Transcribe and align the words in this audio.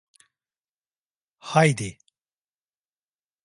Haydi... 1.37 1.97